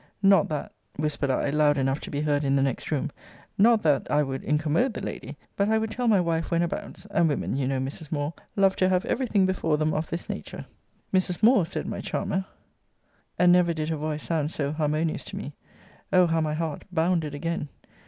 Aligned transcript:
Not 0.23 0.49
that 0.49 0.71
[whispered 0.95 1.29
I, 1.29 1.51
loud 1.51 1.77
enough 1.77 1.99
to 1.99 2.09
be 2.09 2.21
heard 2.21 2.43
in 2.43 2.55
the 2.55 2.63
next 2.63 2.89
room; 2.89 3.11
not 3.55 3.83
that] 3.83 4.09
I 4.09 4.23
would 4.23 4.43
incommode 4.43 4.95
the 4.95 5.05
lady: 5.05 5.37
but 5.55 5.69
I 5.69 5.77
would 5.77 5.91
tell 5.91 6.07
my 6.07 6.19
wife 6.19 6.49
when 6.49 6.63
abouts 6.63 7.05
and 7.11 7.29
women, 7.29 7.55
you 7.55 7.67
know, 7.67 7.79
Mrs. 7.79 8.11
Moore, 8.11 8.33
love 8.55 8.75
to 8.77 8.89
have 8.89 9.05
every 9.05 9.27
thing 9.27 9.45
before 9.45 9.77
them 9.77 9.93
of 9.93 10.09
this 10.09 10.27
nature. 10.27 10.65
Mrs. 11.13 11.43
Moore 11.43 11.67
(said 11.67 11.85
my 11.85 12.01
charmer) 12.01 12.45
[and 13.37 13.51
never 13.51 13.75
did 13.75 13.89
her 13.89 13.95
voice 13.95 14.23
sound 14.23 14.49
so 14.51 14.71
harmonious 14.71 15.23
to 15.25 15.35
me: 15.35 15.53
Oh! 16.11 16.25
how 16.25 16.41
my 16.41 16.55
heart 16.55 16.81
bounded 16.91 17.35
again! 17.35 17.69